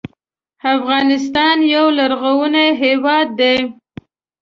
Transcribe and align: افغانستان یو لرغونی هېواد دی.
افغانستان 0.75 1.57
یو 1.73 1.85
لرغونی 1.97 2.67
هېواد 2.81 3.27
دی. 3.39 3.57